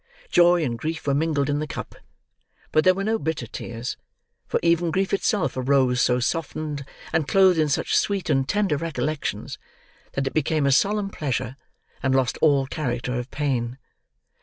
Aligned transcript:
Joy 0.31 0.63
and 0.63 0.79
grief 0.79 1.05
were 1.05 1.13
mingled 1.13 1.47
in 1.47 1.59
the 1.59 1.67
cup; 1.67 1.93
but 2.71 2.83
there 2.83 2.95
were 2.95 3.03
no 3.03 3.19
bitter 3.19 3.45
tears: 3.45 3.97
for 4.47 4.59
even 4.63 4.89
grief 4.89 5.13
itself 5.13 5.55
arose 5.55 6.01
so 6.01 6.19
softened, 6.19 6.85
and 7.13 7.27
clothed 7.27 7.59
in 7.59 7.69
such 7.69 7.95
sweet 7.95 8.27
and 8.27 8.49
tender 8.49 8.77
recollections, 8.77 9.59
that 10.13 10.25
it 10.25 10.33
became 10.33 10.65
a 10.65 10.71
solemn 10.71 11.11
pleasure, 11.11 11.55
and 12.01 12.15
lost 12.15 12.39
all 12.41 12.65
character 12.65 13.13
of 13.19 13.29
pain. 13.29 13.77